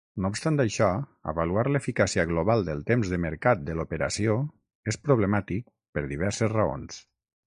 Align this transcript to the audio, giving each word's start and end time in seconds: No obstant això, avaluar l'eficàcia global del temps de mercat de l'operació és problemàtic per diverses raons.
No 0.23 0.29
obstant 0.33 0.55
això, 0.61 0.85
avaluar 1.33 1.65
l'eficàcia 1.73 2.23
global 2.31 2.65
del 2.69 2.81
temps 2.87 3.11
de 3.15 3.19
mercat 3.25 3.61
de 3.67 3.75
l'operació 3.81 4.39
és 4.93 4.97
problemàtic 5.09 5.67
per 5.99 6.05
diverses 6.15 6.53
raons. 6.59 6.99